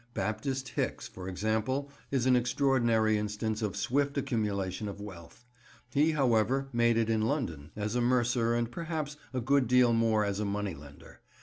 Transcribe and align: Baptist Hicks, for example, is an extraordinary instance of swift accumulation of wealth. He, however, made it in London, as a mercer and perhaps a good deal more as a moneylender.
Baptist 0.15 0.69
Hicks, 0.69 1.07
for 1.07 1.29
example, 1.29 1.91
is 2.09 2.25
an 2.25 2.35
extraordinary 2.35 3.19
instance 3.19 3.61
of 3.61 3.75
swift 3.77 4.17
accumulation 4.17 4.87
of 4.87 4.99
wealth. 4.99 5.45
He, 5.93 6.13
however, 6.13 6.69
made 6.73 6.97
it 6.97 7.07
in 7.07 7.21
London, 7.21 7.69
as 7.75 7.93
a 7.93 8.01
mercer 8.01 8.55
and 8.55 8.71
perhaps 8.71 9.15
a 9.31 9.39
good 9.39 9.67
deal 9.67 9.93
more 9.93 10.25
as 10.25 10.39
a 10.39 10.43
moneylender. 10.45 11.19